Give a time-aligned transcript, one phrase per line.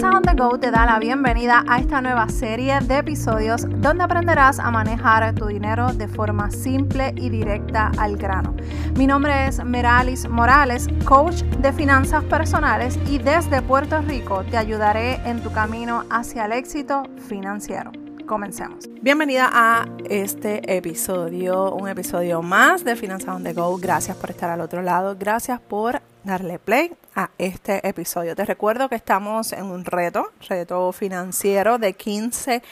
[0.00, 4.02] Finanzas on the Go te da la bienvenida a esta nueva serie de episodios donde
[4.02, 8.56] aprenderás a manejar tu dinero de forma simple y directa al grano.
[8.96, 15.16] Mi nombre es Meralis Morales, coach de finanzas personales y desde Puerto Rico te ayudaré
[15.28, 17.92] en tu camino hacia el éxito financiero.
[18.26, 18.88] Comencemos.
[19.02, 23.76] Bienvenida a este episodio, un episodio más de Finanzas on the Go.
[23.76, 25.14] Gracias por estar al otro lado.
[25.18, 28.36] Gracias por darle play a este episodio.
[28.36, 32.62] Te recuerdo que estamos en un reto, reto financiero de 15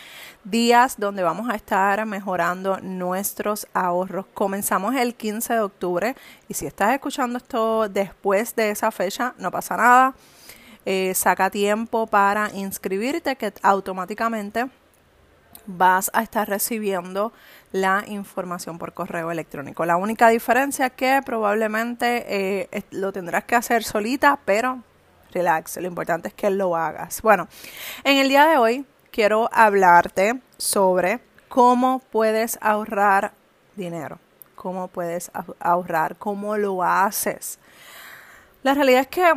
[0.44, 4.26] días donde vamos a estar mejorando nuestros ahorros.
[4.34, 6.16] Comenzamos el 15 de octubre
[6.48, 10.14] y si estás escuchando esto después de esa fecha, no pasa nada.
[10.84, 14.66] Eh, saca tiempo para inscribirte que automáticamente
[15.68, 17.32] vas a estar recibiendo
[17.72, 19.84] la información por correo electrónico.
[19.84, 22.24] La única diferencia es que probablemente
[22.72, 24.82] eh, lo tendrás que hacer solita, pero
[25.32, 27.20] relax, lo importante es que lo hagas.
[27.20, 27.48] Bueno,
[28.02, 33.32] en el día de hoy quiero hablarte sobre cómo puedes ahorrar
[33.76, 34.18] dinero,
[34.54, 37.58] cómo puedes ahorrar, cómo lo haces.
[38.62, 39.34] La realidad es que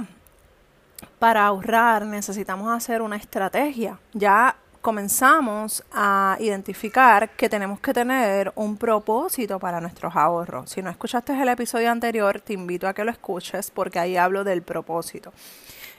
[1.19, 3.99] para ahorrar necesitamos hacer una estrategia.
[4.13, 10.71] Ya comenzamos a identificar que tenemos que tener un propósito para nuestros ahorros.
[10.71, 14.43] Si no escuchaste el episodio anterior, te invito a que lo escuches porque ahí hablo
[14.43, 15.31] del propósito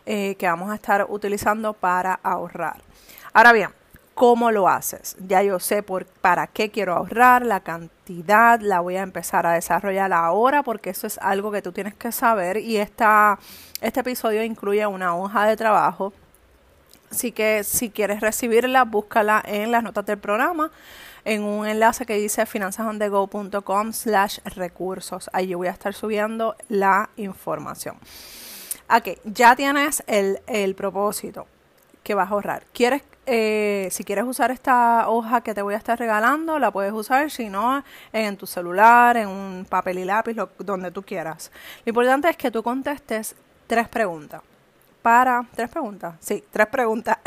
[0.04, 2.82] eh, que vamos a estar utilizando para ahorrar.
[3.32, 3.70] Ahora bien,
[4.14, 5.16] ¿cómo lo haces?
[5.26, 9.52] Ya yo sé por, para qué quiero ahorrar, la cantidad, la voy a empezar a
[9.52, 13.38] desarrollar ahora porque eso es algo que tú tienes que saber y esta,
[13.80, 16.12] este episodio incluye una hoja de trabajo
[17.12, 20.70] Así que si quieres recibirla, búscala en las notas del programa,
[21.26, 25.28] en un enlace que dice finanzasondego.com slash recursos.
[25.34, 27.96] Allí voy a estar subiendo la información.
[28.88, 31.46] Ok, ya tienes el, el propósito
[32.02, 32.64] que vas a ahorrar.
[32.72, 36.94] ¿Quieres, eh, si quieres usar esta hoja que te voy a estar regalando, la puedes
[36.94, 41.52] usar, si no, en tu celular, en un papel y lápiz, donde tú quieras.
[41.84, 43.34] Lo importante es que tú contestes
[43.66, 44.40] tres preguntas
[45.02, 45.44] para...
[45.54, 46.14] ¿Tres preguntas?
[46.20, 47.18] Sí, tres preguntas.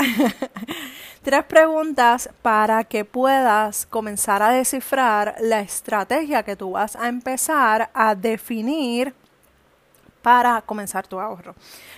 [1.21, 7.89] tres preguntas para que puedas comenzar a descifrar la estrategia que tú vas a empezar
[7.93, 9.13] a definir
[10.21, 11.53] para comenzar tu ahorro.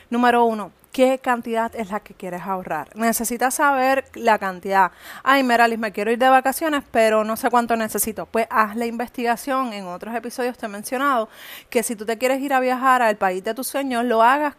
[0.09, 2.89] Número uno, qué cantidad es la que quieres ahorrar.
[2.95, 4.91] Necesitas saber la cantidad.
[5.21, 8.25] Ay, Meralis, me quiero ir de vacaciones, pero no sé cuánto necesito.
[8.25, 9.73] Pues haz la investigación.
[9.73, 11.29] En otros episodios te he mencionado
[11.69, 14.55] que si tú te quieres ir a viajar al país de tus sueños, lo hagas,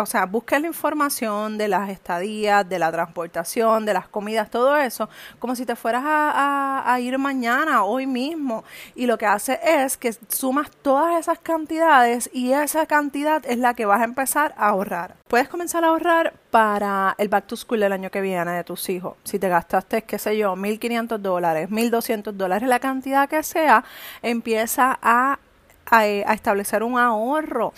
[0.00, 4.78] o sea, busques la información de las estadías, de la transportación, de las comidas, todo
[4.78, 8.64] eso, como si te fueras a, ir mañana, hoy mismo.
[8.94, 13.74] Y lo que hace es que sumas todas esas cantidades y esa cantidad es la
[13.74, 15.16] que vas a empezar a ahorrar.
[15.28, 18.88] Puedes comenzar a ahorrar para el back to school del año que viene de tus
[18.88, 19.16] hijos.
[19.24, 23.84] Si te gastaste, qué sé yo, 1.500 dólares, 1.200 dólares, la cantidad que sea,
[24.22, 25.38] empieza a,
[25.86, 27.72] a, establecer un ahorro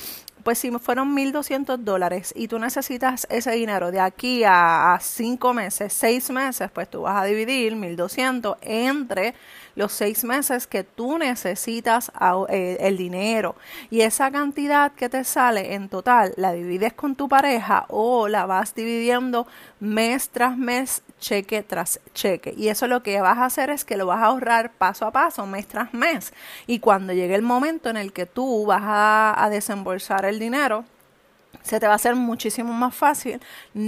[0.49, 5.93] pues si fueron 1.200 dólares y tú necesitas ese dinero de aquí a, cinco meses,
[5.93, 9.35] seis meses, pues tú vas a dividir 1.200 entre
[9.75, 12.11] los seis meses que tú necesitas
[12.49, 13.55] eh, el dinero.
[13.91, 18.45] Y esa cantidad que te sale en total, la divides con tu pareja o la
[18.45, 19.47] vas dividiendo
[19.79, 22.55] mes tras mes, cheque tras cheque.
[22.57, 25.13] Y eso lo que vas a hacer es que lo vas a ahorrar paso a
[25.13, 26.33] paso, mes tras mes.
[26.67, 30.85] Y cuando llegue el momento en el que tú vas a, a desembolsar el dinero,
[31.63, 33.41] se te va a hacer muchísimo más fácil.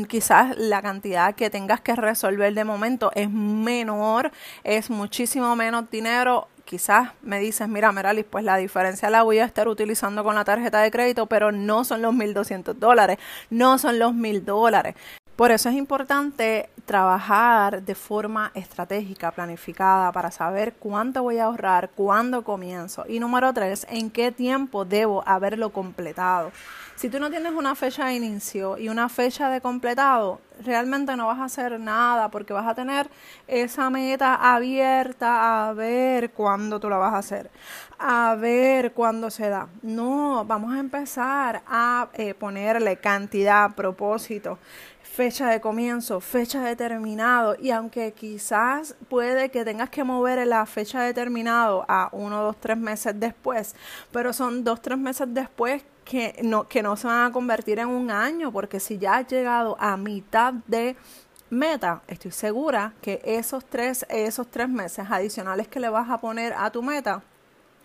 [0.08, 4.30] Quizás la cantidad que tengas que resolver de momento es menor,
[4.64, 6.48] es muchísimo menos dinero.
[6.64, 10.44] Quizás me dices, mira, Meralis, pues la diferencia la voy a estar utilizando con la
[10.44, 13.18] tarjeta de crédito, pero no son los 1.200 dólares,
[13.48, 14.94] no son los 1.000 dólares.
[15.40, 21.88] Por eso es importante trabajar de forma estratégica, planificada, para saber cuánto voy a ahorrar,
[21.96, 23.06] cuándo comienzo.
[23.08, 26.52] Y número tres, en qué tiempo debo haberlo completado.
[26.94, 31.26] Si tú no tienes una fecha de inicio y una fecha de completado, realmente no
[31.26, 33.08] vas a hacer nada porque vas a tener
[33.46, 37.50] esa meta abierta a ver cuándo tú la vas a hacer,
[37.98, 39.68] a ver cuándo se da.
[39.82, 44.58] No, vamos a empezar a eh, ponerle cantidad, propósito
[45.10, 50.64] fecha de comienzo, fecha de terminado y aunque quizás puede que tengas que mover la
[50.66, 53.74] fecha de terminado a uno, dos, tres meses después,
[54.12, 57.86] pero son dos, tres meses después que no, que no se van a convertir en
[57.86, 60.96] un año, porque si ya has llegado a mitad de
[61.50, 66.52] meta, estoy segura que esos tres, esos tres meses adicionales que le vas a poner
[66.54, 67.22] a tu meta,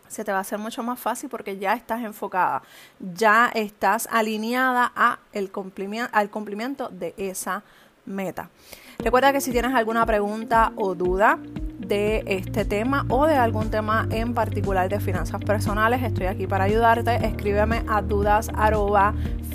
[0.07, 2.63] se te va a hacer mucho más fácil porque ya estás enfocada,
[2.99, 7.61] ya estás alineada a el cumplimiento, al cumplimiento de esa
[8.07, 8.49] meta.
[8.97, 11.37] Recuerda que si tienes alguna pregunta o duda
[11.87, 16.65] de este tema o de algún tema en particular de finanzas personales, estoy aquí para
[16.65, 17.15] ayudarte.
[17.25, 18.49] Escríbeme a dudas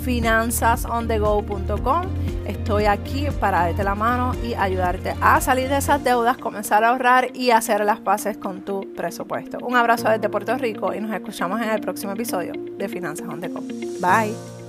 [0.01, 2.01] finanzasondego.com.
[2.45, 6.89] Estoy aquí para darte la mano y ayudarte a salir de esas deudas, comenzar a
[6.89, 9.59] ahorrar y hacer las paces con tu presupuesto.
[9.61, 13.39] Un abrazo desde Puerto Rico y nos escuchamos en el próximo episodio de Finanzas on
[13.39, 13.61] the Go.
[13.99, 14.60] Bye.